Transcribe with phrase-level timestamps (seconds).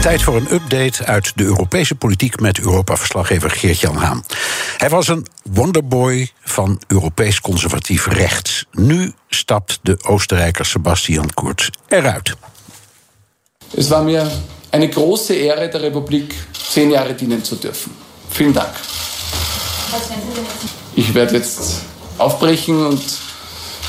[0.00, 4.24] Tijd voor een update uit de Europese politiek met Europa-verslaggever Geert-Jan Haan.
[4.76, 8.64] Hij was een wonderboy van Europees conservatief rechts.
[8.72, 12.36] Nu stapt de Oostenrijker Sebastian Kurz eruit.
[13.74, 14.30] Es war mir
[14.70, 16.34] eine große Ehre, der Republik
[16.68, 17.92] zehn Jahre dienen zu dürfen.
[18.28, 18.74] Vielen Dank.
[20.94, 21.60] Ich werde jetzt
[22.16, 23.02] aufbrechen und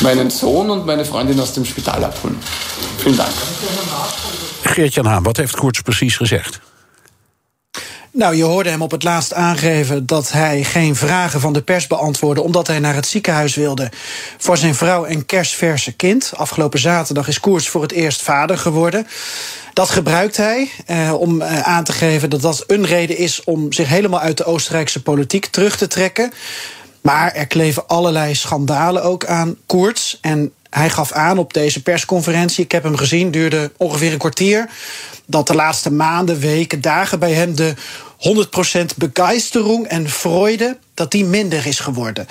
[0.00, 2.38] meinen Sohn und meine Freundin aus dem Spital abholen.
[2.98, 3.32] Vielen Dank.
[4.72, 6.60] Geert-Jan wat heeft Koerts precies gezegd?
[8.10, 11.86] Nou, je hoorde hem op het laatst aangeven dat hij geen vragen van de pers
[11.86, 13.90] beantwoordde, omdat hij naar het ziekenhuis wilde
[14.38, 16.32] voor zijn vrouw en kerstverse kind.
[16.36, 19.06] Afgelopen zaterdag is Koers voor het eerst vader geworden.
[19.72, 23.72] Dat gebruikt hij eh, om eh, aan te geven dat dat een reden is om
[23.72, 26.32] zich helemaal uit de Oostenrijkse politiek terug te trekken.
[27.02, 30.18] Maar er kleven allerlei schandalen ook aan Koerts.
[30.20, 34.68] En hij gaf aan op deze persconferentie, ik heb hem gezien, duurde ongeveer een kwartier,
[35.26, 37.74] dat de laatste maanden, weken, dagen bij hem de
[38.82, 42.26] 100% begeisterung en freude, dat die minder is geworden.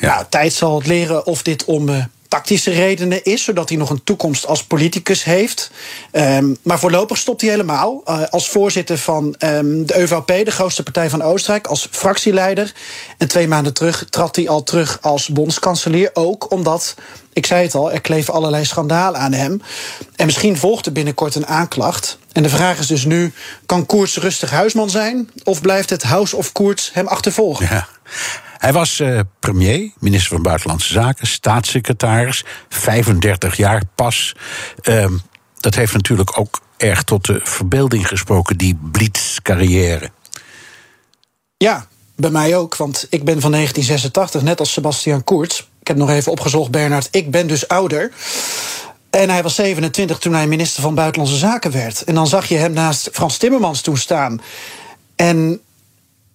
[0.00, 0.14] Ja.
[0.14, 2.04] Nou, tijd zal het leren of dit om uh,
[2.34, 5.70] tactische redenen is, zodat hij nog een toekomst als politicus heeft.
[6.12, 8.02] Um, maar voorlopig stopt hij helemaal.
[8.06, 12.72] Uh, als voorzitter van um, de EVP, de grootste partij van Oostenrijk, als fractieleider.
[13.18, 16.10] En twee maanden terug trad hij al terug als bondskanselier.
[16.12, 16.94] Ook omdat,
[17.32, 19.62] ik zei het al, er kleven allerlei schandalen aan hem.
[20.16, 22.18] En misschien volgt er binnenkort een aanklacht.
[22.32, 23.32] En de vraag is dus nu:
[23.66, 25.30] kan Koerts rustig huisman zijn?
[25.44, 27.66] Of blijft het House of Koerts hem achtervolgen?
[27.70, 27.88] Ja.
[28.64, 34.34] Hij was uh, premier, minister van Buitenlandse Zaken, staatssecretaris, 35 jaar pas.
[34.82, 35.06] Uh,
[35.60, 40.10] dat heeft natuurlijk ook erg tot de verbeelding gesproken, die blitzcarrière.
[41.56, 41.86] Ja,
[42.16, 45.60] bij mij ook, want ik ben van 1986, net als Sebastian Kurz.
[45.80, 47.08] Ik heb nog even opgezocht, Bernard.
[47.10, 48.12] Ik ben dus ouder.
[49.10, 52.04] En hij was 27 toen hij minister van Buitenlandse Zaken werd.
[52.04, 54.40] En dan zag je hem naast Frans Timmermans toen staan.
[55.16, 55.60] En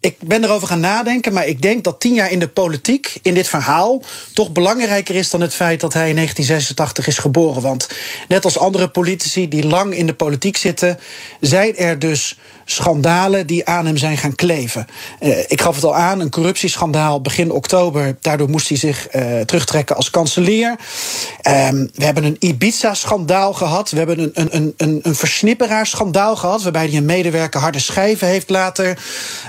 [0.01, 3.33] ik ben erover gaan nadenken, maar ik denk dat tien jaar in de politiek, in
[3.33, 4.01] dit verhaal,
[4.33, 7.61] toch belangrijker is dan het feit dat hij in 1986 is geboren.
[7.61, 7.89] Want
[8.27, 10.99] net als andere politici die lang in de politiek zitten,
[11.39, 14.87] zijn er dus schandalen die aan hem zijn gaan kleven.
[15.19, 18.17] Uh, ik gaf het al aan, een corruptieschandaal begin oktober.
[18.21, 20.69] Daardoor moest hij zich uh, terugtrekken als kanselier.
[20.69, 23.89] Um, we hebben een Ibiza-schandaal gehad.
[23.89, 26.63] We hebben een, een, een, een versnipperaar-schandaal gehad.
[26.63, 28.97] Waarbij hij een medewerker harde schijven heeft laten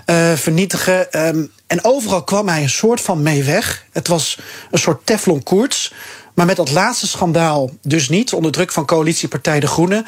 [0.06, 1.26] uh, vernietigen.
[1.26, 3.84] Um, en overal kwam hij een soort van mee weg.
[3.92, 4.38] Het was
[4.70, 5.92] een soort Teflon koorts.
[6.34, 10.06] Maar met dat laatste schandaal dus niet, onder druk van coalitiepartij De Groenen.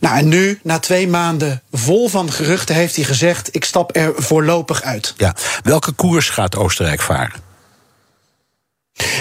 [0.00, 4.12] Nou, en nu, na twee maanden vol van geruchten, heeft hij gezegd: ik stap er
[4.16, 5.14] voorlopig uit.
[5.16, 7.53] Ja, welke koers gaat Oostenrijk varen?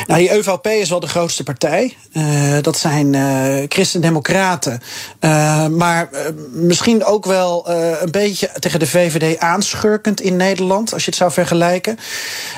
[0.07, 1.97] Nou, die EVP is wel de grootste partij.
[2.13, 4.81] Uh, dat zijn uh, christendemocraten.
[5.19, 6.09] Uh, maar
[6.51, 11.31] misschien ook wel een beetje tegen de VVD aanschurkend in Nederland, als je het zou
[11.31, 11.99] vergelijken.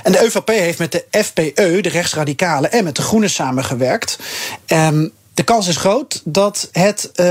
[0.03, 4.19] En de EVP heeft met de FPE, de rechtsradicalen, en met de Groenen samengewerkt.
[4.67, 7.25] Um, de kans is groot dat het uh,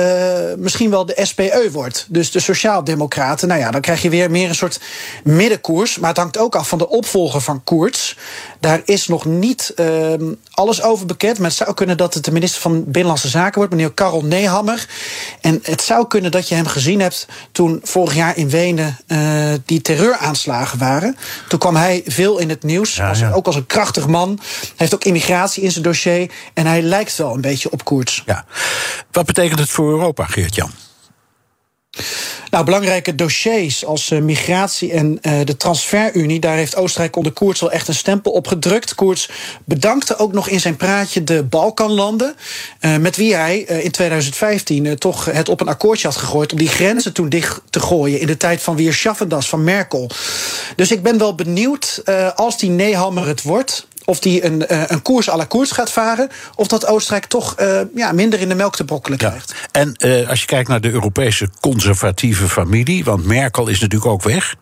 [0.57, 2.07] misschien wel de SPE wordt.
[2.09, 3.49] Dus de Sociaaldemocraten.
[3.49, 4.81] Nou ja, dan krijg je weer meer een soort
[5.23, 5.99] middenkoers.
[5.99, 8.17] Maar het hangt ook af van de opvolger van Koerts.
[8.61, 10.13] Daar is nog niet uh,
[10.51, 11.39] alles over bekend.
[11.39, 14.89] Maar het zou kunnen dat het de minister van Binnenlandse Zaken wordt, meneer Karel Nehammer.
[15.45, 19.53] En het zou kunnen dat je hem gezien hebt toen vorig jaar in Wenen uh,
[19.65, 21.17] die terreuraanslagen waren.
[21.49, 22.97] Toen kwam hij veel in het nieuws.
[22.97, 23.31] Ja, als, ja.
[23.31, 24.39] Ook als een krachtig man.
[24.41, 26.31] Hij heeft ook immigratie in zijn dossier.
[26.55, 28.23] En hij lijkt wel een beetje op Koerts.
[28.27, 28.45] Ja.
[29.11, 30.71] Wat betekent het voor Europa, Geert-Jan?
[32.55, 37.61] Nou, belangrijke dossiers als uh, migratie en uh, de transferunie, daar heeft Oostenrijk onder Koerts
[37.61, 38.95] wel echt een stempel op gedrukt.
[38.95, 39.31] Koerts
[39.65, 42.35] bedankte ook nog in zijn praatje de Balkanlanden,
[42.81, 46.69] uh, met wie hij in 2015 toch het op een akkoordje had gegooid om die
[46.69, 50.11] grenzen toen dicht te gooien in de tijd van weer Schaffendas van Merkel.
[50.77, 52.03] Dus ik ben wel benieuwd
[52.35, 56.29] als die Nehammer het wordt of die een, een koers à la koers gaat varen,
[56.55, 59.55] of dat Oostenrijk toch uh, ja, minder in de melk te brokkelen krijgt.
[59.57, 59.64] Ja.
[59.77, 64.23] En uh, als je kijkt naar de Europese conservatieve familie, want Merkel is natuurlijk ook
[64.23, 64.55] weg.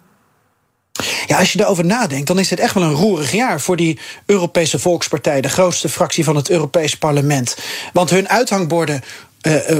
[1.26, 3.99] Ja, als je daarover nadenkt, dan is dit echt wel een roerig jaar voor die
[4.26, 7.56] Europese Volkspartij, de grootste fractie van het Europees Parlement.
[7.93, 9.03] Want hun uithangborden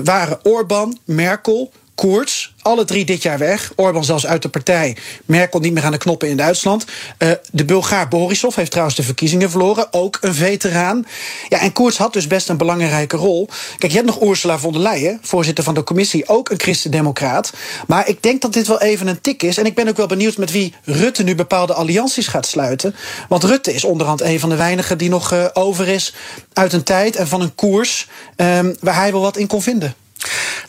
[0.05, 2.55] waren Orbán, Merkel, Koerts.
[2.63, 3.73] Alle drie dit jaar weg.
[3.77, 4.97] Orbán zelfs uit de partij.
[5.25, 6.85] Merkel niet meer aan de knoppen in Duitsland.
[7.19, 9.93] Uh, de Bulgaar Borisov heeft trouwens de verkiezingen verloren.
[9.93, 11.07] Ook een veteraan.
[11.49, 13.49] Ja, en Koerts had dus best een belangrijke rol.
[13.79, 17.53] Kijk, je hebt nog Ursula von der Leyen, voorzitter van de commissie, ook een christendemocraat.
[17.87, 19.59] Maar ik denk dat dit wel even een tik is.
[19.59, 22.95] En ik ben ook wel benieuwd met wie Rutte nu bepaalde allianties gaat sluiten.
[23.29, 26.15] Want Rutte is onderhand een van de weinigen die nog uh, over is
[26.53, 30.02] uit een tijd en van een koers um, waar hij wel wat in kon vinden.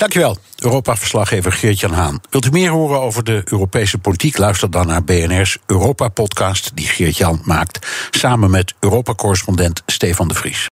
[0.03, 2.21] Dankjewel, Europa-verslaggever Geert-Jan Haan.
[2.29, 4.37] Wilt u meer horen over de Europese politiek?
[4.37, 7.87] Luister dan naar BNR's Europa-podcast die Geert-Jan maakt...
[8.11, 10.67] samen met Europa-correspondent Stefan de Vries.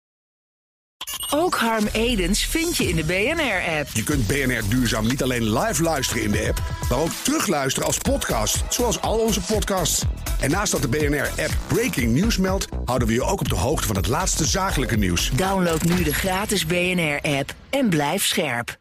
[1.30, 3.90] Ook Harm Edens vind je in de BNR-app.
[3.94, 6.62] Je kunt BNR Duurzaam niet alleen live luisteren in de app...
[6.90, 10.04] maar ook terugluisteren als podcast, zoals al onze podcasts.
[10.40, 12.68] En naast dat de BNR-app Breaking News meldt...
[12.86, 15.32] houden we je ook op de hoogte van het laatste zakelijke nieuws.
[15.36, 18.78] Download nu de gratis BNR-app en blijf scherp.